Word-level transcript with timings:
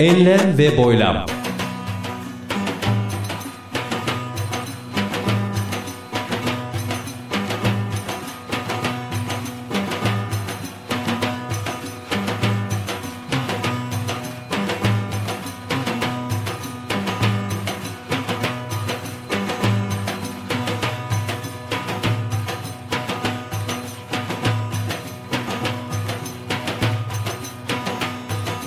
Enlem 0.00 0.58
ve 0.58 0.76
boylam. 0.76 1.26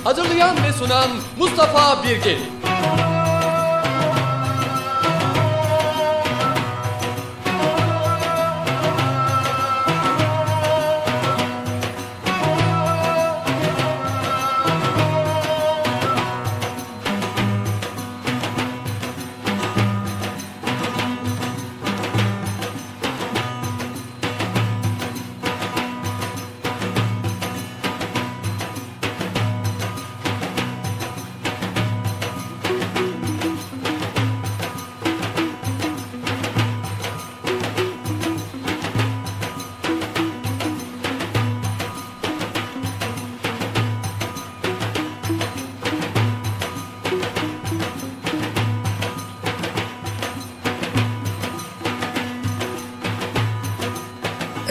Hazırlayan 0.04 0.56
ve 0.56 0.72
sunan 0.72 1.10
Mustafa 1.38 2.02
Birgin. 2.04 2.59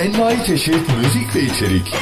Envai 0.10 0.46
çeşit 0.46 0.98
müzik 0.98 1.36
ve 1.36 1.42
içerik. 1.42 1.94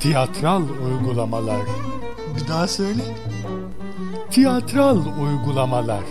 Tiyatral 0.00 0.62
uygulamalar. 0.86 1.60
Bir 2.36 2.48
daha 2.48 2.68
söyle. 2.68 3.02
Tiyatral 4.30 4.98
uygulamalar. 5.22 6.04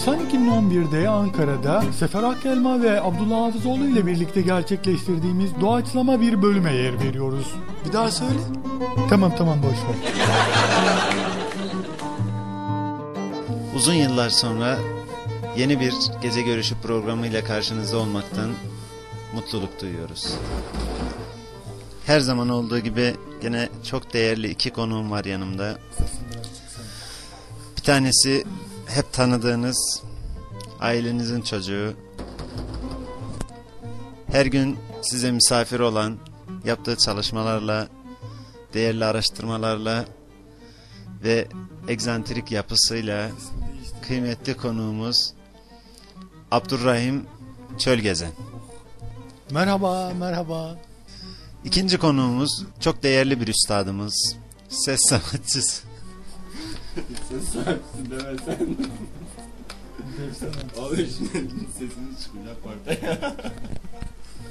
Nisan 0.00 0.30
2011'de 0.30 1.08
Ankara'da 1.08 1.84
Sefer 1.98 2.22
Akkelma 2.22 2.82
ve 2.82 3.02
Abdullah 3.02 3.46
Hafızoğlu 3.46 3.86
ile 3.86 4.06
birlikte 4.06 4.40
gerçekleştirdiğimiz 4.40 5.50
doğaçlama 5.60 6.20
bir 6.20 6.42
bölüme 6.42 6.72
yer 6.74 7.04
veriyoruz. 7.04 7.54
Bir 7.86 7.92
daha 7.92 8.10
söyle. 8.10 8.38
Tamam 9.08 9.32
tamam 9.38 9.62
boş 9.62 9.72
ver. 9.72 10.12
Uzun 13.76 13.94
yıllar 13.94 14.30
sonra 14.30 14.78
yeni 15.56 15.80
bir 15.80 15.94
gece 16.22 16.42
görüşü 16.42 16.74
programıyla 16.82 17.44
karşınızda 17.44 17.98
olmaktan 17.98 18.50
mutluluk 19.34 19.80
duyuyoruz. 19.80 20.34
Her 22.06 22.20
zaman 22.20 22.48
olduğu 22.48 22.78
gibi 22.78 23.14
gene 23.42 23.68
çok 23.90 24.12
değerli 24.12 24.48
iki 24.50 24.70
konuğum 24.70 25.10
var 25.10 25.24
yanımda. 25.24 25.78
Bir 27.76 27.82
tanesi 27.82 28.44
hep 28.94 29.12
tanıdığınız 29.12 30.02
ailenizin 30.80 31.40
çocuğu. 31.40 31.94
Her 34.26 34.46
gün 34.46 34.78
size 35.02 35.30
misafir 35.30 35.80
olan, 35.80 36.18
yaptığı 36.64 36.96
çalışmalarla, 36.96 37.88
değerli 38.74 39.04
araştırmalarla 39.04 40.04
ve 41.22 41.48
egzantrik 41.88 42.52
yapısıyla 42.52 43.30
kıymetli 44.02 44.56
konuğumuz 44.56 45.32
Abdurrahim 46.50 47.26
Çölgezen. 47.78 48.32
Merhaba 49.50 50.12
merhaba. 50.18 50.78
İkinci 51.64 51.98
konuğumuz 51.98 52.64
çok 52.80 53.02
değerli 53.02 53.40
bir 53.40 53.48
üstadımız, 53.48 54.36
ses 54.68 55.00
sanatçısı. 55.08 55.89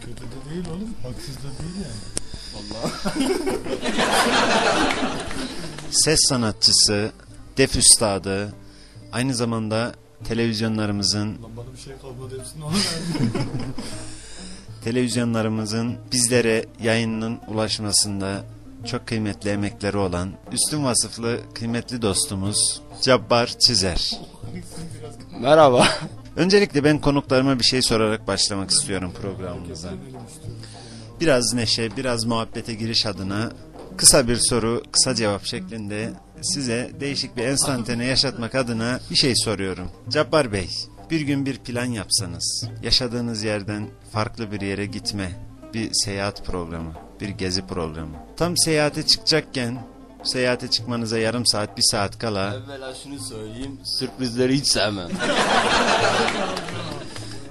Kötü 0.01 0.23
de 0.23 0.49
değil 0.49 0.65
oğlum. 0.69 0.89
Haksız 1.03 1.37
da 1.37 1.49
değil 1.59 1.75
yani. 1.75 2.01
Ses 5.91 6.19
sanatçısı, 6.29 7.11
def 7.57 7.75
üstadı, 7.75 8.53
aynı 9.11 9.35
zamanda 9.35 9.93
televizyonlarımızın 10.23 11.27
Lan 11.27 11.57
bana 11.57 11.73
bir 11.73 11.77
şey 11.81 11.93
kalmadı 12.01 12.39
hepsini 12.39 12.63
ona 12.63 12.73
televizyonlarımızın 14.83 15.97
bizlere 16.11 16.65
yayınının 16.83 17.39
ulaşmasında 17.47 18.43
çok 18.85 19.07
kıymetli 19.07 19.49
emekleri 19.49 19.97
olan 19.97 20.31
üstün 20.51 20.83
vasıflı 20.83 21.39
kıymetli 21.53 22.01
dostumuz 22.01 22.81
Cabbar 23.01 23.47
Çizer. 23.47 24.19
Merhaba. 25.39 25.87
Öncelikle 26.35 26.83
ben 26.83 27.01
konuklarıma 27.01 27.59
bir 27.59 27.63
şey 27.63 27.81
sorarak 27.81 28.27
başlamak 28.27 28.71
istiyorum 28.71 29.13
programımıza. 29.21 29.89
Biraz 31.19 31.53
neşe, 31.53 31.97
biraz 31.97 32.25
muhabbete 32.25 32.73
giriş 32.73 33.05
adına 33.05 33.51
kısa 33.97 34.27
bir 34.27 34.37
soru, 34.41 34.83
kısa 34.91 35.15
cevap 35.15 35.45
şeklinde 35.45 36.13
size 36.41 36.91
değişik 36.99 37.37
bir 37.37 37.43
enstantane 37.43 38.05
yaşatmak 38.05 38.55
adına 38.55 38.99
bir 39.09 39.15
şey 39.15 39.33
soruyorum. 39.35 39.91
Cabbar 40.09 40.51
Bey, 40.51 40.69
bir 41.09 41.21
gün 41.21 41.45
bir 41.45 41.57
plan 41.57 41.85
yapsanız, 41.85 42.69
yaşadığınız 42.83 43.43
yerden 43.43 43.87
farklı 44.11 44.51
bir 44.51 44.61
yere 44.61 44.85
gitme, 44.85 45.31
bir 45.73 45.89
seyahat 45.93 46.45
programı, 46.45 46.93
bir 47.21 47.29
gezi 47.29 47.67
programı. 47.67 48.15
Tam 48.37 48.57
seyahate 48.57 49.05
çıkacakken, 49.05 49.77
seyahate 50.23 50.67
çıkmanıza 50.67 51.17
yarım 51.17 51.45
saat, 51.45 51.77
bir 51.77 51.83
saat 51.91 52.19
kala 52.19 52.55
Evvela 52.55 52.93
şunu 53.03 53.19
söyleyeyim, 53.19 53.79
sürprizleri 53.99 54.53
hiç 54.53 54.67
sevmem. 54.67 55.09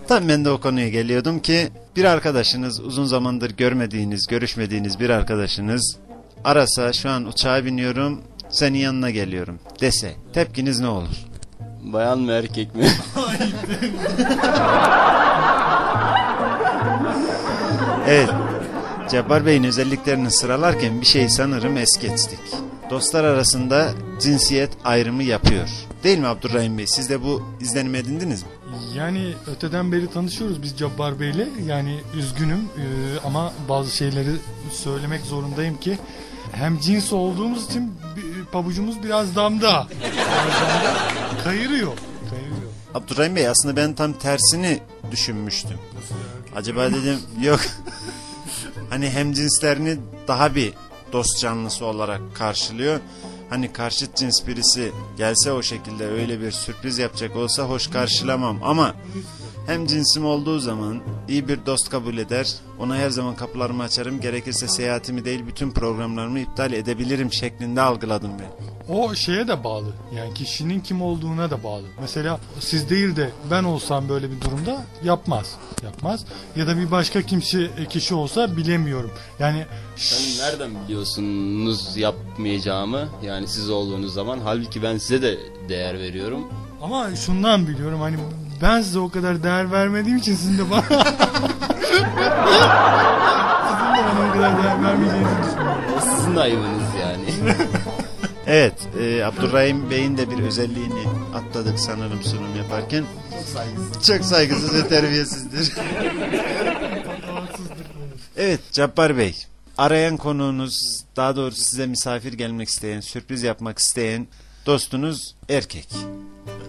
Tam 0.09 0.29
ben 0.29 0.45
de 0.45 0.51
o 0.51 0.61
konuya 0.61 0.89
geliyordum 0.89 1.41
ki 1.41 1.69
bir 1.97 2.05
arkadaşınız 2.05 2.81
uzun 2.81 3.05
zamandır 3.05 3.51
görmediğiniz, 3.51 4.27
görüşmediğiniz 4.27 5.01
bir 5.01 5.11
arkadaşınız 5.11 5.97
arasa 6.45 6.93
şu 6.93 7.11
an 7.11 7.25
uçağa 7.25 7.65
biniyorum 7.65 8.23
senin 8.51 8.79
yanına 8.79 9.11
geliyorum 9.11 9.59
dese 9.81 10.15
tepkiniz 10.33 10.81
ne 10.81 10.89
olur? 10.89 11.17
Bayan 11.83 12.19
mı 12.19 12.33
erkek 12.33 12.75
mi? 12.75 12.89
Evet. 18.09 18.31
Cabbar 19.13 19.47
Bey'in 19.47 19.65
özelliklerini 19.65 20.31
sıralarken 20.31 21.01
bir 21.01 21.07
şey 21.07 21.29
sanırım 21.29 21.77
es 21.77 21.99
geçtik. 22.01 22.39
Dostlar 22.91 23.25
arasında 23.25 23.91
cinsiyet 24.21 24.71
ayrımı 24.85 25.23
yapıyor. 25.23 25.69
Değil 26.05 26.19
mi 26.19 26.27
Abdurrahim 26.27 26.79
Bey? 26.79 26.87
Siz 26.87 27.11
de 27.11 27.23
bu 27.23 27.43
izlenimi 27.61 27.99
edindiniz 27.99 28.43
mi? 28.43 28.49
Yani 28.95 29.35
öteden 29.47 29.93
beri 29.93 30.11
tanışıyoruz 30.11 30.63
biz 30.63 30.79
Cabbar 30.79 31.21
Bey'le. 31.21 31.49
Yani 31.67 32.01
üzgünüm 32.15 32.59
e, 32.59 32.85
ama 33.25 33.53
bazı 33.69 33.97
şeyleri 33.97 34.31
söylemek 34.73 35.21
zorundayım 35.21 35.81
ki 35.81 35.99
hem 36.53 36.79
cins 36.81 37.13
olduğumuz 37.13 37.65
için 37.65 37.93
pabucumuz 38.53 39.03
biraz 39.03 39.37
damda. 39.37 39.87
Biraz 40.01 40.17
damda 40.17 41.45
kayırıyor. 41.45 41.93
Kayırıyor. 42.31 42.71
Abdurrahim 42.95 43.37
Bey 43.37 43.49
aslında 43.49 43.77
ben 43.77 43.95
tam 43.95 44.13
tersini 44.13 44.81
düşünmüştüm. 45.11 45.79
Acaba 46.57 46.91
dedim 46.91 47.19
yok. 47.43 47.61
Hani 48.91 49.11
hem 49.11 49.33
cinslerini 49.33 49.97
daha 50.29 50.55
bir 50.55 50.73
dost 51.13 51.41
canlısı 51.41 51.85
olarak 51.85 52.21
karşılıyor. 52.35 53.01
Hani 53.51 53.73
karşıt 53.73 54.17
cins 54.17 54.47
birisi 54.47 54.93
gelse 55.17 55.53
o 55.53 55.63
şekilde 55.63 56.07
öyle 56.07 56.41
bir 56.41 56.51
sürpriz 56.51 56.99
yapacak 56.99 57.37
olsa 57.37 57.63
hoş 57.63 57.87
karşılamam 57.87 58.59
ama 58.63 58.95
hem 59.69 59.87
cinsim 59.87 60.25
olduğu 60.25 60.59
zaman 60.59 61.01
iyi 61.29 61.49
bir 61.49 61.67
dost 61.67 61.91
kabul 61.91 62.17
eder. 62.19 62.55
Ona 62.79 62.97
her 62.97 63.11
zaman 63.11 63.37
kapılarımı 63.37 63.83
açarım. 63.83 64.21
Gerekirse 64.21 64.69
seyahatimi 64.69 65.25
değil 65.25 65.47
bütün 65.47 65.71
programlarımı 65.71 66.39
iptal 66.41 66.73
edebilirim 66.73 67.33
şeklinde 67.33 67.81
algıladım 67.81 68.31
ben. 68.41 68.69
O 68.95 69.15
şeye 69.15 69.49
de 69.49 69.65
bağlı. 69.65 69.93
Yani 70.17 70.35
kişinin 70.35 70.81
kim 70.81 71.03
olduğuna 71.03 71.51
da 71.51 71.63
bağlı. 71.65 71.83
Mesela 72.01 72.41
siz 72.61 72.91
değil 72.91 73.17
de 73.17 73.31
ben 73.51 73.65
olsam 73.65 74.09
böyle 74.09 74.31
bir 74.31 74.41
durumda 74.41 74.85
yapmaz. 75.05 75.57
Yapmaz. 75.85 76.25
Ya 76.57 76.67
da 76.67 76.77
bir 76.79 76.91
başka 76.91 77.23
kimse 77.23 77.71
kişi 77.89 78.15
olsa 78.15 78.57
bilemiyorum. 78.57 79.11
Yani 79.39 79.65
Sen 79.97 80.47
nereden 80.47 80.71
biliyorsunuz 80.85 81.97
yapmayacağımı? 81.97 83.09
Yani 83.23 83.49
siz 83.49 83.71
olduğunuz 83.71 84.15
zaman. 84.15 84.39
Halbuki 84.45 84.83
ben 84.83 84.99
size 84.99 85.23
de 85.23 85.39
değer 85.69 85.99
veriyorum. 85.99 86.41
ama 86.83 87.17
şundan 87.17 87.67
biliyorum 87.69 88.01
hani 88.01 88.17
ben 88.63 88.83
size 88.83 88.99
o 88.99 89.11
kadar 89.11 89.43
değer 89.43 89.73
vermediğim 89.73 90.17
için 90.19 90.35
sizin 90.35 90.59
de 90.59 90.71
bana 90.71 90.83
sizin 90.89 91.05
de 93.95 94.01
bana 94.05 94.29
o 94.29 94.33
kadar 94.33 94.63
değer 94.63 94.83
vermeyeceğinizi 94.85 95.37
düşünüyorum. 95.45 95.83
O 95.97 96.01
sizin 96.01 96.37
ayıbınız 96.37 96.83
yani. 97.03 97.55
Evet, 98.51 98.75
e, 99.01 99.25
Abdurrahim 99.25 99.91
Bey'in 99.91 100.19
de 100.19 100.31
bir 100.31 100.39
özelliğini 100.43 101.05
atladık 101.35 101.81
sanırım 101.81 102.23
sunum 102.23 102.57
yaparken. 102.57 103.05
Çok 103.31 103.45
saygısız. 103.45 104.07
Çok 104.07 104.25
saygısız 104.25 104.75
ve 104.75 104.89
terbiyesizdir. 104.89 105.73
evet, 108.37 108.61
Cabbar 108.73 109.17
Bey. 109.17 109.37
Arayan 109.79 110.17
konuğunuz, 110.17 111.05
daha 111.17 111.37
doğrusu 111.37 111.65
size 111.65 111.87
misafir 111.87 112.33
gelmek 112.33 112.69
isteyen, 112.69 113.01
sürpriz 113.01 113.43
yapmak 113.43 113.79
isteyen 113.79 114.27
dostunuz 114.67 115.35
erkek. 115.49 115.89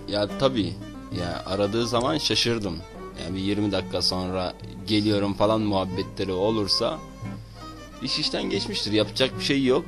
ya 0.07 0.27
tabii. 0.39 0.73
Ya 1.17 1.43
aradığı 1.45 1.87
zaman 1.87 2.17
şaşırdım. 2.17 2.77
Yani 3.23 3.35
bir 3.35 3.41
20 3.41 3.71
dakika 3.71 4.01
sonra 4.01 4.53
geliyorum 4.87 5.33
falan 5.33 5.61
muhabbetleri 5.61 6.31
olursa 6.31 6.99
iş 8.03 8.19
işten 8.19 8.43
geçmiştir. 8.49 8.91
Yapacak 8.91 9.39
bir 9.39 9.43
şey 9.43 9.65
yok. 9.65 9.85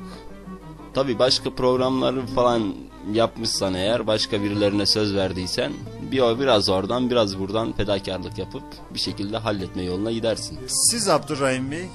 Tabii 0.94 1.18
başka 1.18 1.54
programları 1.54 2.26
falan 2.26 2.74
yapmışsan 3.12 3.74
eğer 3.74 4.06
başka 4.06 4.42
birilerine 4.42 4.86
söz 4.86 5.14
verdiysen 5.14 5.72
bir 6.12 6.20
o 6.20 6.40
biraz 6.40 6.68
oradan 6.68 7.10
biraz 7.10 7.38
buradan 7.38 7.72
fedakarlık 7.72 8.38
yapıp 8.38 8.62
bir 8.94 8.98
şekilde 8.98 9.36
halletme 9.36 9.82
yoluna 9.82 10.12
gidersin. 10.12 10.58
Siz 10.66 11.08
Abdurrahim 11.08 11.70
Bey, 11.70 11.86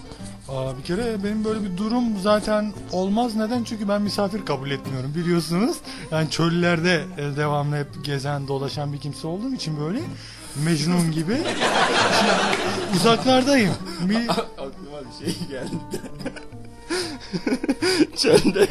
Aa, 0.49 0.77
bir 0.77 0.83
kere 0.83 1.23
benim 1.23 1.44
böyle 1.45 1.63
bir 1.63 1.77
durum 1.77 2.03
zaten 2.23 2.73
olmaz. 2.91 3.35
Neden? 3.35 3.63
Çünkü 3.63 3.88
ben 3.89 4.01
misafir 4.01 4.45
kabul 4.45 4.71
etmiyorum 4.71 5.13
biliyorsunuz. 5.15 5.77
Yani 6.11 6.29
çöllerde 6.29 7.03
e, 7.17 7.38
devamlı 7.38 7.75
hep 7.77 7.88
gezen 8.05 8.47
dolaşan 8.47 8.94
bir 8.94 8.97
kimse 8.97 9.27
olduğum 9.27 9.53
için 9.53 9.79
böyle 9.79 9.99
Mecnun 10.65 11.11
gibi 11.11 11.38
uzaklardayım. 12.95 13.73
Mi- 14.07 14.27
Aklıma 14.31 14.99
bir 15.19 15.25
şey 15.25 15.35
geldi. 15.47 16.01
Çölde 18.15 18.67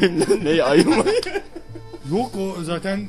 ne 0.57 0.63
ayıma? 0.63 1.03
Yok 2.11 2.35
o 2.35 2.63
zaten 2.63 3.07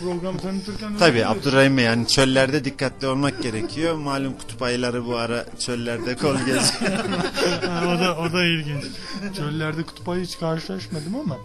programı 0.00 0.38
tanıtırken... 0.38 0.98
tabii 0.98 1.26
Abdurrahim 1.26 1.76
Bey 1.76 1.84
yani 1.84 2.08
çöllerde 2.08 2.64
dikkatli 2.64 3.06
olmak 3.06 3.42
gerekiyor. 3.42 3.94
Malum 3.94 4.32
kutup 4.38 4.62
ayıları 4.62 5.06
bu 5.06 5.16
ara 5.16 5.44
çöllerde 5.58 6.16
kol 6.16 6.36
geziyor. 6.36 6.92
O 7.86 8.00
da 8.00 8.18
o 8.18 8.32
da 8.32 8.44
ilginç. 8.44 8.84
Çöllerde 9.36 9.82
kutup 9.82 10.08
ayı 10.08 10.24
hiç 10.24 10.38
karşılaşmadım 10.38 11.16
ama. 11.16 11.36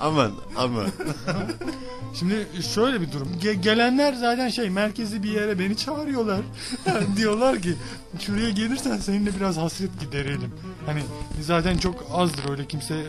aman 0.00 0.32
aman. 0.56 0.86
Şimdi 2.14 2.46
şöyle 2.74 3.00
bir 3.00 3.12
durum. 3.12 3.28
Ge- 3.42 3.60
gelenler 3.60 4.12
zaten 4.12 4.48
şey 4.48 4.70
merkezi 4.70 5.22
bir 5.22 5.30
yere 5.30 5.58
beni 5.58 5.76
çağırıyorlar. 5.76 6.40
Diyorlar 7.16 7.62
ki 7.62 7.74
şuraya 8.20 8.50
gelirsen 8.50 8.96
seninle 8.96 9.36
biraz 9.36 9.56
hasret 9.56 10.00
giderelim. 10.00 10.52
Hani 10.86 11.02
zaten 11.40 11.78
çok 11.78 12.06
azdır 12.12 12.50
öyle 12.50 12.66
kimse 12.66 12.94
e, 12.94 13.04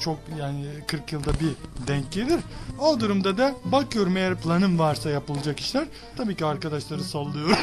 çok 0.00 0.18
yani 0.38 0.64
40 0.86 1.12
yılda 1.12 1.30
bir 1.32 1.52
denk 1.86 2.12
gelir. 2.12 2.40
O 2.78 2.89
durumda 3.00 3.38
da 3.38 3.54
bakıyorum 3.64 4.16
eğer 4.16 4.36
planım 4.36 4.78
varsa 4.78 5.10
yapılacak 5.10 5.60
işler. 5.60 5.84
Tabii 6.16 6.36
ki 6.36 6.44
arkadaşları 6.46 7.04
sallıyorum. 7.04 7.56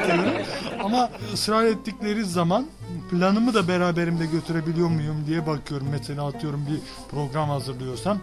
Ama 0.84 1.10
ısrar 1.34 1.64
ettikleri 1.64 2.24
zaman 2.24 2.66
planımı 3.10 3.54
da 3.54 3.68
beraberimde 3.68 4.26
götürebiliyor 4.26 4.88
muyum 4.88 5.24
diye 5.26 5.46
bakıyorum. 5.46 5.86
Mesela 5.90 6.26
atıyorum 6.26 6.66
bir 6.66 6.78
program 7.10 7.48
hazırlıyorsam 7.48 8.18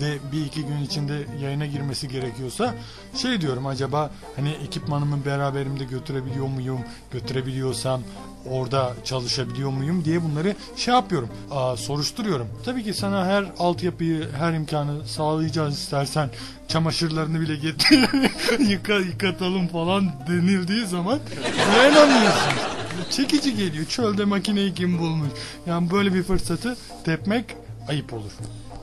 ve 0.00 0.18
bir 0.32 0.46
iki 0.46 0.66
gün 0.66 0.82
içinde 0.84 1.26
yayına 1.42 1.66
girmesi 1.66 2.08
gerekiyorsa 2.08 2.74
şey 3.14 3.40
diyorum 3.40 3.66
acaba 3.66 4.10
hani 4.36 4.48
ekipmanımı 4.50 5.24
beraberimde 5.24 5.84
götürebiliyor 5.84 6.46
muyum? 6.46 6.80
Götürebiliyorsam 7.12 8.00
orada 8.50 8.94
çalışabiliyor 9.04 9.70
muyum 9.70 10.04
diye 10.04 10.22
bunları 10.22 10.56
şey 10.76 10.94
yapıyorum. 10.94 11.28
Soruşturuyorum. 11.76 12.48
Tabii 12.64 12.84
ki 12.84 12.94
sana 12.94 13.26
her 13.26 13.44
altyapıyı, 13.58 14.28
her 14.38 14.52
imkanı 14.52 15.08
sağlayacağız 15.08 15.78
istersen 15.78 16.30
çamaşırlarını 16.68 17.40
bile 17.40 17.56
getir 17.56 18.08
yıka, 18.58 18.94
yıkatalım 18.94 19.68
falan 19.68 20.12
denildiği 20.28 20.86
zaman 20.86 21.18
dayanamıyorsun. 21.76 22.69
Çekici 23.10 23.56
geliyor. 23.56 23.84
Çölde 23.86 24.24
makineyi 24.24 24.74
kim 24.74 24.98
bulmuş? 24.98 25.28
Yani 25.66 25.90
böyle 25.90 26.14
bir 26.14 26.22
fırsatı 26.22 26.76
tepmek 27.04 27.44
ayıp 27.88 28.12
olur. 28.12 28.30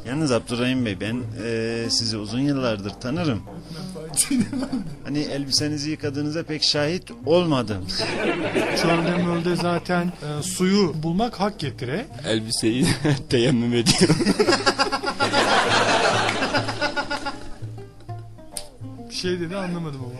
Yalnız 0.07 0.31
Abdurrahim 0.31 0.85
Bey 0.85 0.97
ben 1.01 1.21
eee, 1.43 1.89
sizi 1.89 2.17
uzun 2.17 2.39
yıllardır 2.39 2.89
tanırım. 2.89 3.41
Hani 5.03 5.19
elbisenizi 5.19 5.89
yıkadığınıza 5.89 6.43
pek 6.43 6.63
şahit 6.63 7.03
olmadım. 7.25 7.85
Çölde 8.81 9.23
mölde 9.23 9.55
zaten 9.55 10.05
e, 10.07 10.43
suyu 10.43 10.93
bulmak 11.03 11.39
hak 11.39 11.59
getire. 11.59 12.05
Elbiseyi 12.27 12.87
teyemmüm 13.29 13.73
ediyorum. 13.73 14.15
Bir 19.09 19.15
şey 19.15 19.39
dedi 19.39 19.55
anlamadım 19.57 19.99
ama. 20.05 20.13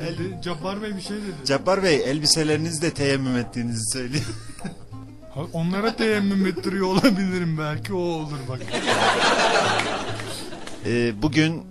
Dedi, 0.00 0.38
Cabbar 0.42 0.82
Bey 0.82 0.96
bir 0.96 1.00
şey 1.00 1.16
dedi. 1.16 1.32
Cabbar 1.46 1.82
Bey 1.82 1.96
elbiselerinizi 2.10 2.82
de 2.82 2.90
teyemmüm 2.90 3.36
ettiğinizi 3.36 3.92
söylüyor. 3.92 4.24
Onlara 5.52 5.96
teyemmüm 5.96 6.46
ettiriyor 6.46 6.86
olabilirim 6.86 7.58
belki 7.58 7.94
o 7.94 7.98
olur 7.98 8.38
bak. 8.48 8.60
Eee, 10.86 11.14
bugün 11.22 11.62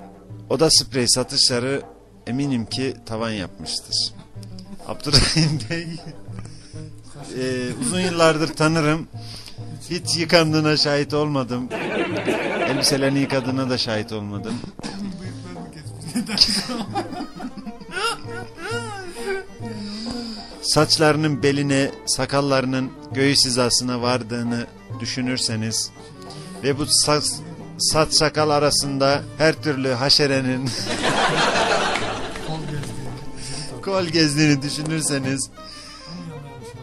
oda 0.49 0.69
sprey 0.71 1.07
satışları 1.07 1.81
eminim 2.27 2.65
ki 2.65 2.93
tavan 3.05 3.29
yapmıştır. 3.31 3.95
Abdurrahim 4.87 5.59
Bey 5.69 5.87
eee, 7.37 7.73
uzun 7.81 7.99
yıllardır 7.99 8.47
tanırım. 8.47 9.07
Hiç 9.89 10.17
yıkandığına 10.17 10.77
şahit 10.77 11.13
olmadım. 11.13 11.69
Elbiselerini 12.69 13.19
yıkadığına 13.19 13.69
da 13.69 13.77
şahit 13.77 14.11
olmadım. 14.11 14.53
Saçlarının 20.65 21.43
beline, 21.43 21.91
sakallarının 22.05 22.91
göğüs 23.11 23.45
hizasına 23.45 24.01
vardığını 24.01 24.67
düşünürseniz 24.99 25.91
ve 26.63 26.77
bu 26.77 26.85
saç, 26.87 27.23
saç 27.79 28.13
sakal 28.13 28.49
arasında 28.49 29.21
her 29.37 29.53
türlü 29.53 29.89
haşerenin 29.89 30.69
kol 33.81 34.03
gezdiğini 34.03 34.61
düşünürseniz 34.61 35.49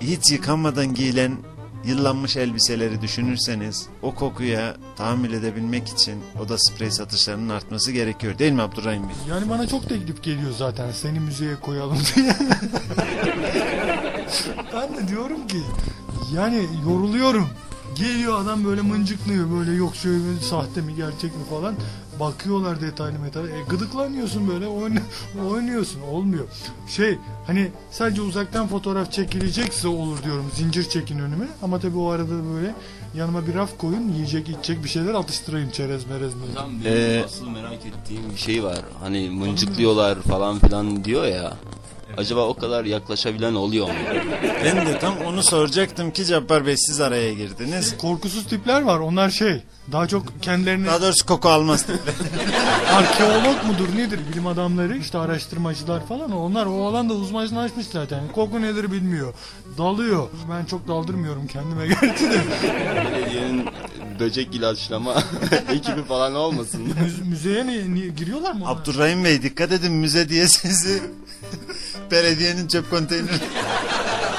hiç 0.00 0.30
yıkanmadan 0.30 0.94
giyilen 0.94 1.36
yıllanmış 1.84 2.36
elbiseleri 2.36 3.02
düşünürseniz 3.02 3.86
o 4.02 4.14
kokuya 4.14 4.76
tahammül 4.96 5.32
edebilmek 5.32 5.88
için 5.88 6.14
oda 6.40 6.58
sprey 6.58 6.90
satışlarının 6.90 7.48
artması 7.48 7.92
gerekiyor 7.92 8.38
değil 8.38 8.52
mi 8.52 8.62
Abdurrahim 8.62 9.02
Bey? 9.02 9.14
Yani 9.30 9.50
bana 9.50 9.66
çok 9.66 9.88
teklif 9.88 10.22
geliyor 10.22 10.50
zaten 10.58 10.90
seni 10.90 11.20
müzeye 11.20 11.56
koyalım 11.56 11.98
diye. 12.16 12.36
ben 14.74 14.96
de 14.96 15.08
diyorum 15.08 15.46
ki 15.46 15.58
yani 16.34 16.66
yoruluyorum. 16.88 17.48
Geliyor 17.94 18.40
adam 18.40 18.64
böyle 18.64 18.80
mıncıklıyor 18.82 19.50
böyle 19.50 19.72
yok 19.72 19.96
şöyle 19.96 20.40
sahte 20.50 20.80
mi 20.80 20.94
gerçek 20.94 21.36
mi 21.36 21.42
falan. 21.50 21.74
Bakıyorlar 22.26 22.80
detaylı 22.80 23.18
metal. 23.18 23.44
E, 23.48 23.62
gıdıklanıyorsun 23.68 24.48
böyle 24.48 24.66
oyna, 24.66 25.00
oynuyorsun 25.50 26.00
olmuyor. 26.00 26.44
Şey 26.88 27.18
hani 27.46 27.70
sadece 27.90 28.22
uzaktan 28.22 28.68
fotoğraf 28.68 29.12
çekilecekse 29.12 29.88
olur 29.88 30.22
diyorum 30.22 30.46
zincir 30.54 30.88
çekin 30.88 31.18
önüme 31.18 31.46
ama 31.62 31.80
tabii 31.80 31.98
o 31.98 32.08
arada 32.08 32.30
da 32.30 32.54
böyle 32.54 32.74
yanıma 33.14 33.46
bir 33.46 33.54
raf 33.54 33.78
koyun 33.78 34.12
yiyecek 34.12 34.48
içecek 34.48 34.84
bir 34.84 34.88
şeyler 34.88 35.14
atıştırayım 35.14 35.70
çerez 35.70 36.06
merez 36.06 36.34
merez. 36.34 36.50
Hocam 36.50 36.70
benim 36.84 36.96
Ee, 36.96 37.22
asıl 37.24 37.48
merak 37.48 37.86
ettiğim 37.86 38.30
bir 38.30 38.36
şey 38.36 38.64
var. 38.64 38.78
Hani 39.00 39.30
mıncıklıyorlar 39.30 40.22
falan 40.22 40.58
filan 40.58 41.04
diyor 41.04 41.24
ya. 41.24 41.56
Acaba 42.16 42.40
o 42.48 42.54
kadar 42.54 42.84
yaklaşabilen 42.84 43.54
oluyor 43.54 43.86
mu? 43.86 43.94
Ben 44.64 44.86
de 44.86 44.98
tam 44.98 45.14
onu 45.26 45.42
soracaktım 45.42 46.10
ki 46.10 46.24
Cabbar 46.26 46.66
Bey 46.66 46.76
siz 46.76 47.00
araya 47.00 47.32
girdiniz. 47.34 47.96
Korkusuz 47.98 48.46
tipler 48.46 48.82
var 48.82 48.98
onlar 48.98 49.30
şey 49.30 49.62
daha 49.92 50.08
çok 50.08 50.42
kendilerini 50.42 50.86
Daha 50.86 51.02
doğrusu 51.02 51.26
koku 51.26 51.48
almaz 51.48 51.82
tipler. 51.82 52.14
arkeolog 52.94 53.64
mudur 53.66 53.96
nedir 53.96 54.20
bilim 54.32 54.46
adamları 54.46 54.96
işte 54.96 55.18
araştırmacılar 55.18 56.06
falan 56.06 56.32
onlar 56.32 56.66
o 56.66 56.86
alanda 56.86 57.14
uzmanlaşmış 57.14 57.86
zaten 57.86 58.20
koku 58.34 58.62
nedir 58.62 58.92
bilmiyor 58.92 59.34
dalıyor 59.78 60.28
ben 60.50 60.64
çok 60.64 60.88
daldırmıyorum 60.88 61.46
kendime 61.46 61.86
gerçi 62.00 62.30
de 62.30 62.40
Belediyenin 63.14 63.66
böcek 64.20 64.54
ilaçlama 64.54 65.14
ekibi 65.72 66.02
falan 66.04 66.34
olmasın? 66.34 66.80
Müze- 67.04 67.28
müzeye 67.28 67.66
ni, 67.66 67.94
ni- 67.94 68.14
giriyorlar 68.14 68.52
mı 68.52 68.60
onlar? 68.64 68.72
Abdurrahim 68.72 69.24
Bey 69.24 69.42
dikkat 69.42 69.72
edin 69.72 69.92
müze 69.92 70.28
diye 70.28 70.48
sizi 70.48 71.02
belediyenin 72.12 72.68
çöp 72.68 72.90
konteyneri. 72.90 73.32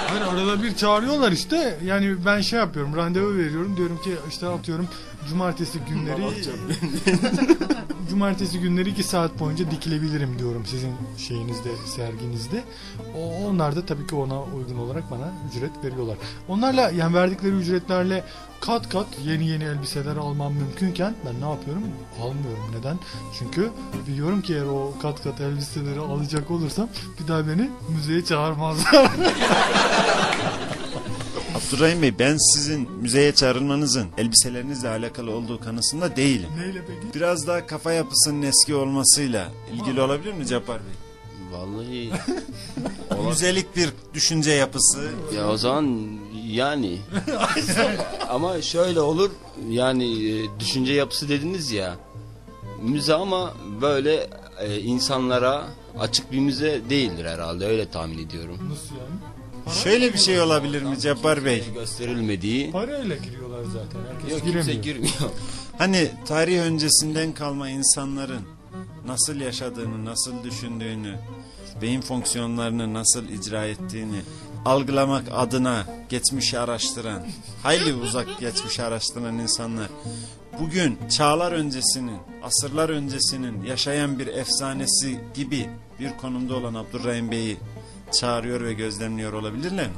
Hayır, 0.08 0.22
arada 0.22 0.64
bir 0.64 0.76
çağırıyorlar 0.76 1.32
işte 1.32 1.78
yani 1.86 2.26
ben 2.26 2.42
şey 2.42 2.60
yapıyorum 2.60 2.96
randevu 2.96 3.38
veriyorum 3.38 3.78
diyorum 3.78 4.02
ki 4.02 4.12
işte 4.30 4.48
atıyorum 4.48 4.88
cumartesi 5.30 5.80
günleri 5.90 6.22
cumartesi 8.10 8.60
günleri 8.60 8.90
iki 8.90 9.04
saat 9.04 9.40
boyunca 9.40 9.72
dikilebilirim 9.72 10.40
diyorum 10.40 10.66
sizin 10.66 10.92
şeyinizde 11.18 11.70
serginizde. 11.86 12.64
O, 13.18 13.48
onlar 13.48 13.76
da 13.76 13.86
tabii 13.86 14.08
ki 14.08 14.16
ona 14.16 14.44
uygun 14.44 14.78
olarak 14.78 15.12
bana 15.12 15.32
ücret 15.50 15.84
veriyorlar. 15.84 16.18
Onlarla 16.48 16.92
yani 16.92 17.14
verdikleri 17.14 17.56
ücretlerle 17.56 18.24
kat 18.62 18.90
kat 18.90 19.08
yeni 19.26 19.48
yeni 19.48 19.64
elbiseler 19.64 20.16
almam 20.16 20.54
mümkünken 20.54 21.16
ben 21.26 21.42
ne 21.42 21.54
yapıyorum? 21.54 21.84
Almıyorum. 22.22 22.64
Neden? 22.80 23.00
Çünkü 23.40 23.72
biliyorum 24.08 24.42
ki 24.42 24.54
eğer 24.54 24.66
o 24.66 24.94
kat 25.02 25.24
kat 25.24 25.42
elbiseleri 25.42 26.00
alacak 26.00 26.52
olursam 26.52 26.90
bir 27.20 27.28
daha 27.28 27.48
beni 27.48 27.70
müzeye 27.90 28.26
çağırmazlar. 28.26 29.12
Abdurrahim 31.68 32.02
Bey 32.02 32.20
ben 32.20 32.38
sizin 32.54 32.92
müzeye 32.92 33.36
çağrılmanızın 33.36 34.08
elbiselerinizle 34.18 34.90
alakalı 34.90 35.32
olduğu 35.32 35.60
kanısında 35.60 36.16
değilim. 36.16 36.50
Neyle 36.58 36.82
peki? 36.88 37.14
Biraz 37.16 37.48
daha 37.48 37.68
kafa 37.68 37.92
yapısının 37.94 38.42
eski 38.42 38.76
olmasıyla 38.76 39.48
ilgili 39.74 40.02
olabilir 40.02 40.34
mi 40.34 40.48
Cabbar 40.48 40.80
Bey? 40.80 40.94
Vallahi 41.52 42.12
Müzelik 43.30 43.76
bir 43.76 43.90
düşünce 44.14 44.52
yapısı. 44.52 45.10
ya 45.36 45.50
o 45.50 45.58
zaman 45.58 46.08
yani 46.48 46.98
ama 48.30 48.62
şöyle 48.62 49.02
olur 49.02 49.32
yani 49.70 50.30
e, 50.32 50.60
düşünce 50.60 50.94
yapısı 50.94 51.30
dediniz 51.30 51.72
ya 51.72 51.96
müze 52.84 53.14
ama 53.14 53.54
böyle 53.82 54.30
e, 54.60 54.80
insanlara 54.80 55.66
açık 56.00 56.32
bir 56.32 56.40
müze 56.40 56.82
değildir 56.90 57.26
herhalde 57.26 57.66
öyle 57.66 57.90
tahmin 57.90 58.28
ediyorum. 58.28 58.58
Nasıl 58.70 58.96
yani? 58.96 59.33
Şöyle 59.84 60.14
bir 60.14 60.18
şey 60.18 60.42
olabilir 60.42 60.82
mi 60.82 61.00
Cabbar 61.00 61.46
Bey? 61.46 61.64
Gösterilmediği 61.74 62.72
Parayla 62.72 63.16
giriyorlar 63.16 63.64
zaten. 63.64 64.00
Herkes 64.14 64.32
yok 64.32 64.42
giremiyor. 64.44 64.66
kimse 64.66 64.82
girmiyor. 64.82 65.14
Hani 65.78 66.12
tarih 66.26 66.60
öncesinden 66.62 67.34
kalma 67.34 67.70
insanların 67.70 68.42
nasıl 69.08 69.36
yaşadığını, 69.36 70.06
nasıl 70.06 70.44
düşündüğünü, 70.44 71.16
beyin 71.82 72.02
fonksiyonlarını 72.02 72.94
nasıl 72.94 73.30
icra 73.30 73.66
ettiğini 73.66 74.22
algılamak 74.66 75.24
adına 75.32 75.86
geçmişi 76.10 76.60
araştıran, 76.60 77.24
hayli 77.64 77.94
uzak 77.94 78.40
geçmişi 78.40 78.84
araştıran 78.84 79.40
insanlar 79.40 79.88
bugün 80.60 80.98
çağlar 81.10 81.52
öncesinin, 81.52 82.18
asırlar 82.44 82.90
öncesinin 82.90 83.64
yaşayan 83.64 84.20
bir 84.20 84.28
efsanesi 84.28 85.20
gibi 85.34 85.70
bir 86.00 86.18
konumda 86.18 86.56
olan 86.56 86.74
Abdurrahim 86.74 87.32
Bey'i 87.32 87.58
çağırıyor 88.14 88.62
ve 88.62 88.74
gözlemliyor 88.74 89.34
olabilirler 89.34 89.88
mi? 89.88 89.94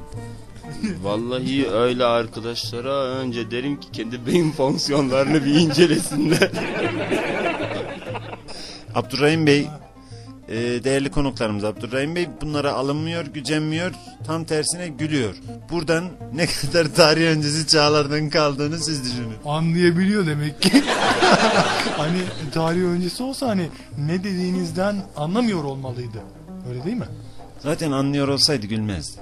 Vallahi 1.04 1.70
öyle 1.70 2.06
arkadaşlara 2.06 2.96
önce 2.96 3.52
derim 3.52 3.80
ki 3.80 3.88
kendi 3.92 4.26
beyin 4.26 4.52
fonksiyonlarını 4.52 5.46
bir 5.46 5.56
incelesinler. 5.56 6.52
Abdurrahim 8.96 9.48
Bey 9.48 9.68
e, 10.50 10.56
değerli 10.84 11.12
konuklarımız 11.12 11.64
Abdurrahim 11.64 12.16
Bey 12.16 12.30
bunlara 12.42 12.74
alınmıyor, 12.74 13.26
gücenmiyor, 13.26 13.92
tam 14.28 14.44
tersine 14.44 14.88
gülüyor. 14.88 15.36
Buradan 15.72 16.06
ne 16.34 16.46
kadar 16.46 16.96
tarih 16.96 17.28
öncesi 17.28 17.68
çağlardan 17.68 18.30
kaldığını 18.30 18.80
siz 18.80 19.04
düşünün. 19.06 19.36
Anlayabiliyor 19.46 20.26
demek 20.26 20.62
ki. 20.62 20.72
hani 21.98 22.20
tarih 22.54 22.82
öncesi 22.82 23.24
olsa 23.24 23.48
hani 23.48 23.70
ne 23.98 24.24
dediğinizden 24.24 24.96
anlamıyor 25.18 25.64
olmalıydı. 25.64 26.20
Öyle 26.70 26.84
değil 26.86 26.98
mi? 26.98 27.08
Zaten 27.60 27.92
anlıyor 27.92 28.28
olsaydı 28.28 28.66
gülmezdi. 28.66 29.20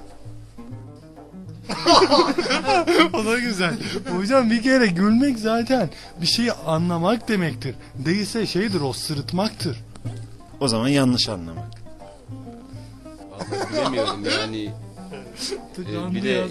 o 3.14 3.26
da 3.26 3.40
güzel. 3.40 3.76
Hocam 4.18 4.50
bir 4.50 4.62
kere 4.62 4.88
gülmek 4.88 5.40
zaten 5.40 5.90
bir 6.22 6.26
şeyi 6.26 6.52
anlamak 6.52 7.28
demektir. 7.28 7.76
Değilse 7.96 8.46
şeydir 8.46 8.82
o 8.82 8.94
sırıtmaktır. 8.94 9.78
O 10.60 10.68
zaman 10.68 10.88
yanlış 10.88 11.30
anlamak. 11.30 11.72
Vallahi 13.32 13.74
bilemiyorum 13.74 14.26
yani 14.26 14.72
Ee, 15.14 16.16
bir 16.16 16.24
de 16.24 16.48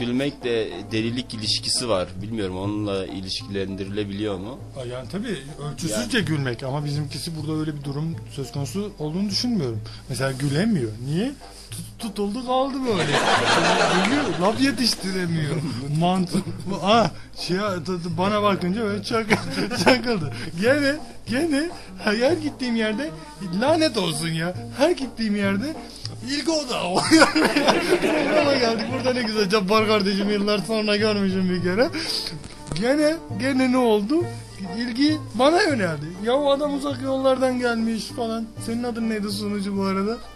gülmekle 0.00 0.70
delilik 0.92 1.34
ilişkisi 1.34 1.88
var. 1.88 2.08
Bilmiyorum 2.22 2.58
onunla 2.58 3.06
ilişkilendirilebiliyor 3.06 4.38
mu? 4.38 4.58
Yani 4.92 5.08
tabii 5.12 5.38
ölçüsüzce 5.72 6.20
gülmek 6.20 6.62
ama 6.62 6.84
bizimkisi 6.84 7.30
burada 7.36 7.60
öyle 7.60 7.76
bir 7.76 7.84
durum 7.84 8.16
söz 8.30 8.52
konusu 8.52 8.92
olduğunu 8.98 9.30
düşünmüyorum. 9.30 9.80
Mesela 10.08 10.32
gülemiyor. 10.32 10.90
Niye? 11.06 11.32
Tut, 11.70 11.84
tutuldu 11.98 12.46
kaldı 12.46 12.74
böyle. 12.86 13.02
Gülüyor, 14.04 14.24
laf 14.40 14.60
yetiştiremiyor. 14.60 15.56
Mantık. 16.00 16.44
Ah, 16.82 17.10
şey, 17.38 17.56
bana 18.18 18.42
bakınca 18.42 18.84
böyle 18.84 19.02
çak, 19.02 19.26
çakıldı. 19.84 20.32
Gene, 20.60 20.96
gene 21.26 21.70
her 22.04 22.32
gittiğim 22.32 22.76
yerde 22.76 23.10
lanet 23.60 23.98
olsun 23.98 24.28
ya. 24.28 24.54
Her 24.78 24.90
gittiğim 24.90 25.36
yerde 25.36 25.74
ilgi 26.30 26.50
odağı 26.50 26.84
oluyor. 26.84 27.26
Programa 28.00 28.54
geldik. 28.54 28.86
Burada 28.94 29.12
ne 29.12 29.22
güzel 29.22 29.48
Cabbar 29.48 29.86
kardeşim 29.86 30.30
yıllar 30.30 30.58
sonra 30.58 30.96
görmüşüm 30.96 31.50
bir 31.50 31.62
kere. 31.62 31.88
Gene 32.74 33.16
gene 33.40 33.72
ne 33.72 33.78
oldu? 33.78 34.24
İlgi 34.78 35.18
bana 35.34 35.62
yöneldi. 35.62 36.06
Ya 36.24 36.34
o 36.34 36.50
adam 36.50 36.74
uzak 36.74 37.02
yollardan 37.02 37.58
gelmiş 37.58 38.06
falan. 38.06 38.46
Senin 38.66 38.82
adın 38.82 39.10
neydi 39.10 39.30
sunucu 39.30 39.78
bu 39.78 39.82
arada? 39.84 40.16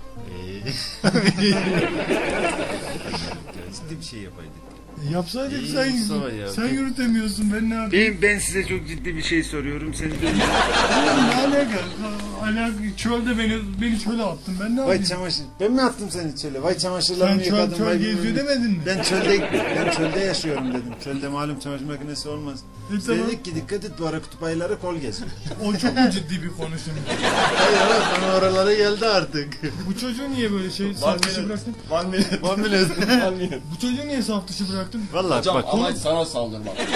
Ciddi 3.75 4.01
bir 4.01 4.05
şey 4.05 4.21
yapaydık. 4.21 4.66
Yapsaydık 5.13 5.63
İyi 5.63 5.73
sen, 5.73 5.93
Mustafa 5.99 6.31
ya. 6.31 6.49
sen 6.49 6.67
yürütemiyorsun 6.69 7.53
ben 7.53 7.71
ne 7.71 7.75
yapayım? 7.75 8.19
Ben, 8.23 8.31
ben 8.35 8.39
size 8.39 8.65
çok 8.67 8.89
ciddi 8.89 9.17
bir 9.17 9.23
şey 9.23 9.43
soruyorum. 9.45 9.95
Sen 9.95 10.11
de 10.11 10.15
Oğlum 10.15 11.29
ne 11.29 11.35
alaka? 11.37 11.81
Alaka 12.43 12.73
çölde 12.97 13.39
beni 13.39 13.59
beni 13.81 13.99
çöle 14.01 14.23
attın 14.23 14.55
ben 14.61 14.73
ne 14.77 14.81
Vay 14.81 14.83
yapayım? 14.87 15.03
çamaşır. 15.05 15.43
Ben 15.61 15.73
mi 15.73 15.83
attım 15.83 16.11
seni 16.11 16.37
çöle? 16.37 16.63
Vay 16.63 16.79
çamaşırlarımı 16.79 17.41
Sen 17.43 17.51
çöl, 17.51 17.57
yıkadım. 17.57 17.79
çöl 17.79 17.87
vay 17.87 17.99
geziyor 17.99 18.17
bilmem 18.25 18.35
ne. 18.35 18.39
demedin 18.49 18.71
mi? 18.71 18.79
Ben 18.87 19.03
çölde 19.03 19.51
ben 19.77 19.91
çölde 19.91 20.19
yaşıyorum 20.21 20.69
dedim. 20.71 20.93
Çölde 21.05 21.29
malum 21.29 21.59
çamaşır 21.61 21.85
makinesi 21.87 22.29
olmaz. 22.29 22.59
E, 22.95 23.01
tamam. 23.07 23.27
Dedik 23.27 23.45
ki 23.45 23.55
dikkat 23.55 23.85
et 23.85 23.91
bu 23.99 24.07
ara 24.07 24.23
kutup 24.23 24.43
ayıları 24.43 24.81
kol 24.81 24.95
geziyor. 24.95 25.31
O 25.65 25.73
çok 25.77 25.97
mu 25.97 26.01
dıbir 26.31 26.49
konu 26.49 26.75
şimdi? 26.85 27.01
Hayır 27.57 27.81
ama 27.81 28.23
bana 28.23 28.35
oralara 28.35 28.75
geldi 28.75 29.07
artık. 29.07 29.49
Bu 29.87 29.99
çocuğu 30.01 30.31
niye 30.31 30.53
böyle 30.53 30.71
şey 30.71 30.95
saf 30.95 31.23
dışı 31.23 31.49
bıraktın? 31.49 31.75
One 31.91 32.09
minute. 32.09 32.41
One 32.43 32.63
minute. 33.37 33.61
Bu 33.75 33.81
çocuğu 33.81 34.07
niye 34.09 34.23
saf 34.23 34.49
dışı 34.49 34.73
bıraktın? 34.73 35.03
Valla 35.13 35.39
Hocam 35.39 35.55
bak 35.55 35.65
amaç 35.73 35.97
sana 35.97 36.25
saldırmak. 36.25 36.75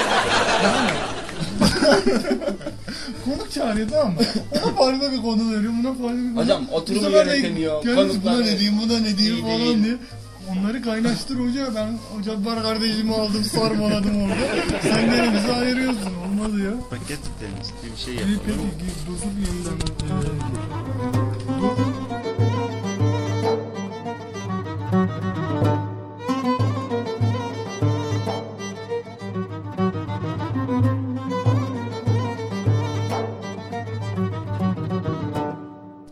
Konuk 3.25 3.53
çağırıyor 3.53 3.89
tamam 3.89 4.13
mı? 4.15 4.21
Ona 4.65 4.75
farklı 4.75 5.13
bir 5.13 5.23
konu 5.23 5.51
veriyor, 5.57 5.73
buna 5.83 5.95
farklı 5.95 6.19
bir 6.19 6.35
konu. 6.35 6.45
Hocam, 6.45 6.67
de 6.89 6.95
yönetemiyor, 7.11 7.83
Kendisi 7.83 8.23
buna 8.23 8.33
konuklar- 8.33 8.47
ne 8.47 8.59
diyeyim, 8.59 8.81
buna 8.83 8.99
ne 8.99 9.19
diyeyim 9.19 9.41
falan 9.47 9.85
diye. 9.85 9.97
Onları 10.51 10.83
kaynaştır 10.83 11.37
hoca. 11.37 11.75
Ben 11.75 11.99
hoca 12.17 12.45
bar 12.45 12.63
kardeşimi 12.63 13.15
aldım, 13.15 13.45
sarmaladım 13.45 14.23
orada. 14.23 14.35
Sen 14.83 15.11
gene 15.11 15.35
bizi 15.35 15.53
ayırıyorsun. 15.53 16.15
Olmaz 16.27 16.59
ya. 16.59 16.71
gerçekten 16.91 17.63
ciddi 17.63 17.93
bir 17.93 17.97
şey 17.97 18.15
yapalım. 18.15 18.41
peki, 18.47 18.87
git, 18.87 19.07
dursun 19.07 19.31
yeniden. 19.31 19.81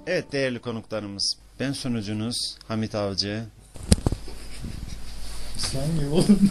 Evet 0.07 0.33
değerli 0.33 0.59
konuklarımız. 0.59 1.35
Ben 1.61 1.73
sunucunuz 1.73 2.57
Hamit 2.69 2.95
Avcı. 2.95 3.45
Sen 5.59 5.91
mi 5.91 6.09
oğlum? 6.13 6.51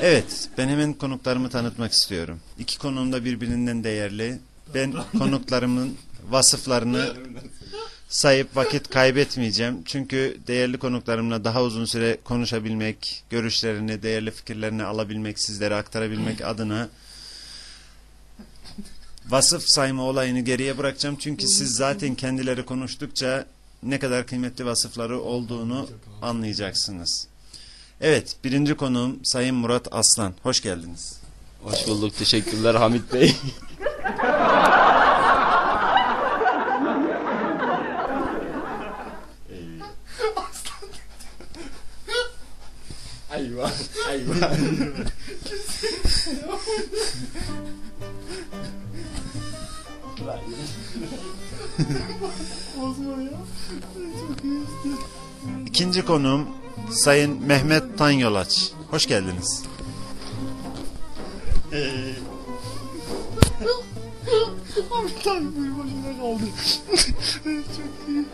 Evet 0.00 0.48
ben 0.58 0.68
hemen 0.68 0.92
konuklarımı 0.92 1.50
tanıtmak 1.50 1.92
istiyorum. 1.92 2.40
İki 2.58 2.78
konuğum 2.78 3.12
da 3.12 3.24
birbirinden 3.24 3.84
değerli. 3.84 4.38
Ben 4.74 4.94
konuklarımın 5.18 5.96
vasıflarını 6.30 7.14
sayıp 8.08 8.56
vakit 8.56 8.90
kaybetmeyeceğim. 8.90 9.82
Çünkü 9.84 10.36
değerli 10.46 10.78
konuklarımla 10.78 11.44
daha 11.44 11.62
uzun 11.62 11.84
süre 11.84 12.18
konuşabilmek, 12.24 13.24
görüşlerini, 13.30 14.02
değerli 14.02 14.30
fikirlerini 14.30 14.84
alabilmek, 14.84 15.38
sizlere 15.38 15.74
aktarabilmek 15.74 16.44
adına 16.44 16.88
vasıf 19.28 19.68
sayma 19.68 20.02
olayını 20.02 20.40
geriye 20.40 20.78
bırakacağım. 20.78 21.16
Çünkü 21.18 21.46
siz 21.46 21.74
zaten 21.74 22.14
kendileri 22.14 22.64
konuştukça 22.64 23.46
ne 23.82 23.98
kadar 23.98 24.26
kıymetli 24.26 24.66
vasıfları 24.66 25.20
olduğunu 25.20 25.88
anlayacaksınız. 26.22 27.28
Evet, 28.00 28.36
birinci 28.44 28.74
konuğum 28.74 29.24
Sayın 29.24 29.54
Murat 29.54 29.88
Aslan. 29.90 30.34
Hoş 30.42 30.60
geldiniz. 30.62 31.20
Hoş 31.62 31.86
bulduk. 31.86 32.16
Teşekkürler 32.16 32.74
Hamit 32.74 33.12
Bey. 33.12 33.36
Hayvan, 43.28 43.70
hayvan. 44.06 44.56
İyi. 50.46 51.36
İkinci 55.66 56.04
konuğum 56.04 56.48
Sayın 56.90 57.42
Mehmet 57.46 57.98
Tanyolaç. 57.98 58.72
Hoş 58.90 59.06
geldiniz. 59.06 59.62
Abi 64.90 65.08
tabii 65.24 65.44
bu 65.44 65.78
başına 65.78 66.18
kaldı. 66.20 66.42
Çok 67.44 68.08
iyi. 68.08 68.24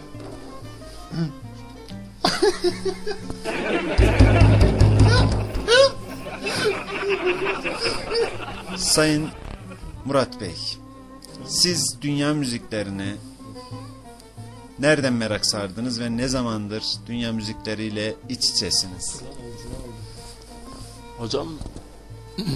Sayın 8.76 9.28
Murat 10.04 10.40
Bey, 10.40 10.56
siz 11.46 11.96
dünya 12.02 12.34
müziklerine 12.34 13.14
nereden 14.82 15.12
merak 15.12 15.46
sardınız 15.46 16.00
ve 16.00 16.16
ne 16.16 16.28
zamandır 16.28 16.84
dünya 17.06 17.32
müzikleriyle 17.32 18.14
iç 18.28 18.50
içesiniz? 18.50 19.20
Hocam 21.18 21.48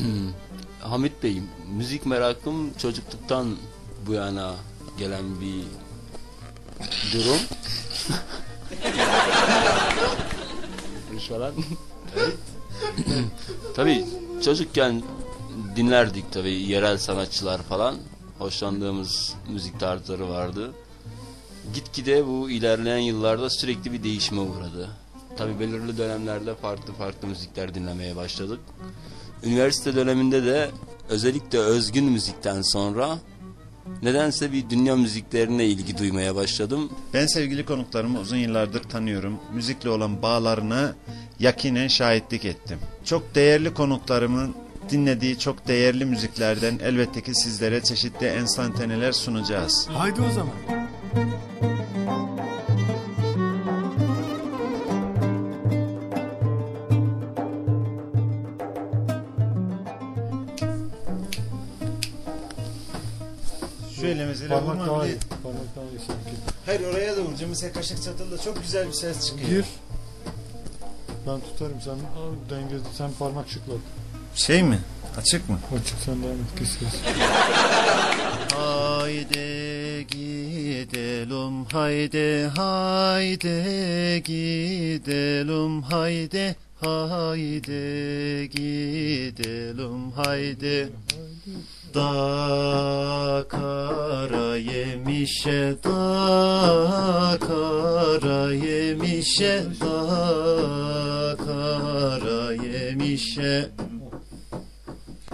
Hamit 0.81 1.23
Bey 1.23 1.43
müzik 1.77 2.07
merakım 2.07 2.75
çocukluktan 2.75 3.57
bu 4.07 4.13
yana 4.13 4.55
gelen 4.99 5.41
bir 5.41 5.63
durum. 7.13 7.39
Falan. 11.29 11.53
tabii 13.77 14.05
çocukken 14.45 15.03
dinlerdik 15.77 16.33
tabii 16.33 16.53
yerel 16.53 16.99
sanatçılar 16.99 17.63
falan. 17.63 17.97
Hoşlandığımız 18.39 19.35
müzik 19.49 19.81
tarzları 19.81 20.29
vardı. 20.29 20.73
Gitgide 21.75 22.27
bu 22.27 22.51
ilerleyen 22.51 22.99
yıllarda 22.99 23.51
sürekli 23.51 23.93
bir 23.93 24.03
değişime 24.03 24.41
uğradı. 24.41 24.89
Tabii 25.37 25.61
belirli 25.61 25.99
dönemlerde 25.99 26.55
farklı 26.55 26.93
farklı 26.93 27.29
müzikler 27.29 27.75
dinlemeye 27.75 28.17
başladık. 28.17 28.61
Üniversite 29.45 29.97
döneminde 29.97 30.45
de 30.45 30.71
özellikle 31.09 31.59
özgün 31.59 32.05
müzikten 32.05 32.63
sonra 32.63 33.19
nedense 34.03 34.53
bir 34.53 34.71
dünya 34.71 34.97
müziklerine 34.97 35.67
ilgi 35.67 35.99
duymaya 35.99 36.35
başladım. 36.35 36.93
Ben 37.15 37.27
sevgili 37.27 37.65
konuklarımı 37.65 38.21
uzun 38.21 38.37
yıllardır 38.37 38.83
tanıyorum. 38.83 39.39
Müzikle 39.55 39.91
olan 39.91 40.23
bağlarına 40.23 40.95
yakinen 41.41 41.89
şahitlik 41.89 42.45
ettim. 42.45 42.79
Çok 43.05 43.35
değerli 43.35 43.75
konuklarımın 43.75 44.55
dinlediği 44.91 45.39
çok 45.39 45.69
değerli 45.69 46.05
müziklerden 46.05 46.79
elbette 46.85 47.23
ki 47.23 47.35
sizlere 47.35 47.83
çeşitli 47.83 48.27
enstantaneler 48.27 49.13
sunacağız. 49.13 49.89
Haydi 49.93 50.21
o 50.21 50.33
zaman. 50.33 50.55
Şöyle 64.01 64.27
mesela 64.27 64.55
Parmak 64.59 64.87
daha 64.87 65.07
iyi. 65.07 65.17
Parmak 65.43 65.77
daha 65.77 65.85
iyi 65.85 65.99
sanki. 66.07 66.37
Hayır 66.67 66.81
oraya 66.81 67.17
da 67.17 67.21
vuracağım. 67.21 67.51
Mesela 67.51 67.73
kaşık 67.73 68.03
çatılda 68.03 68.39
çok 68.39 68.63
güzel 68.63 68.89
bir 68.89 68.93
ses 68.93 69.27
çıkıyor. 69.27 69.49
Gir. 69.49 69.65
Ben 71.27 71.41
tutarım 71.41 71.81
sen 71.85 71.97
denge 72.51 72.75
sen 72.99 73.11
parmak 73.19 73.49
şıklat. 73.49 73.79
Şey 74.35 74.63
mi? 74.63 74.79
Açık 75.19 75.49
mı? 75.49 75.59
Açık 75.81 75.99
sen 76.05 76.23
devam 76.23 76.35
et 76.35 76.59
kes 76.59 76.79
kes. 76.79 76.89
Haydi 78.55 80.07
gidelim 80.11 81.65
haydi 81.65 82.51
haydi 82.57 84.23
gidelim 84.25 85.83
haydi 85.83 86.57
haydi 86.81 88.51
gidelim 88.51 90.13
haydi 90.13 90.89
Da 91.97 93.45
kara 93.49 94.57
yemişe 94.57 95.75
da 95.85 97.39
kara 97.41 98.53
yemişe 98.53 99.65
da 99.81 101.37
kara 101.37 102.53
yemişe. 102.53 103.69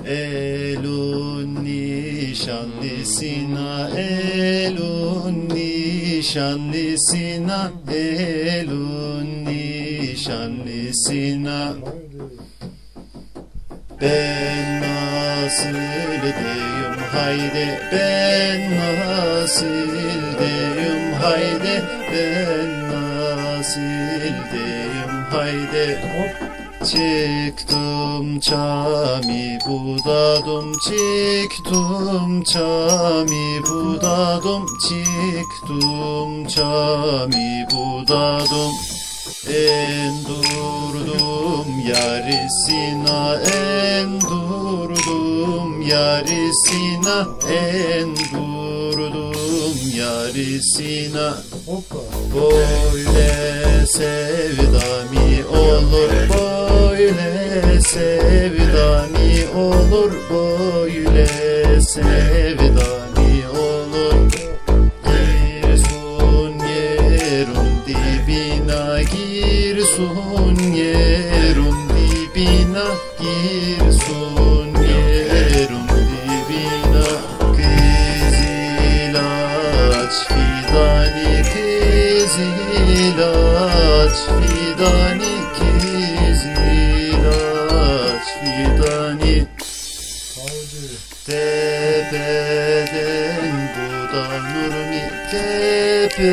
Elun 0.07 1.65
nişanlısına 1.65 2.51
elun 3.89 5.49
nişanlısına 5.49 6.43
elun 7.93 9.29
nişanlısına. 9.45 10.43
Ben 14.01 15.02
nasıl 15.43 15.75
deyim 16.23 16.99
haydi 17.13 17.81
ben 17.93 18.61
nasıl 18.79 19.93
deyim 20.39 21.13
haydi 21.23 21.85
ben 22.13 22.89
nasıl 22.89 23.81
deyim 24.53 25.13
haydi 25.31 25.99
Çıktım 26.85 28.41
çami 28.41 29.59
budadım 29.67 30.73
çıktım 30.73 32.43
çami 32.43 33.63
budadım 33.63 34.67
çıktım 34.89 36.47
çami 36.47 37.67
budadım. 37.71 38.73
En 39.49 40.15
durdum 40.25 41.81
yarisina 41.89 43.35
en 43.35 44.21
durdum 44.21 44.52
yarisina 45.93 47.29
en 47.49 48.17
durdum 48.33 49.77
yarisina 49.97 51.37
Böyle 52.35 53.87
sevdami 53.87 55.45
olur? 55.47 56.13
Böyle 56.31 57.81
sevdami 57.81 59.47
olur? 59.57 60.13
Böyle 60.31 61.27
sevdami 61.81 62.62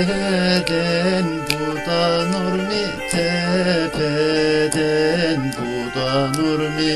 tepeden 0.06 1.26
budanır 1.50 2.54
mı 2.54 2.84
tepeden 3.12 4.62
budanır 5.58 6.60
mı 6.60 6.96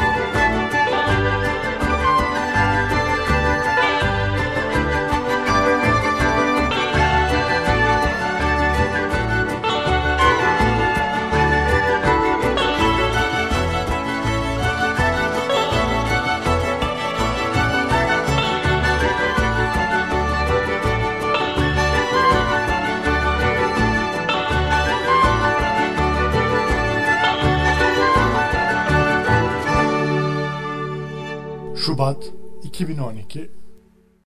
Şubat 32.01 32.33
2012 32.63 33.49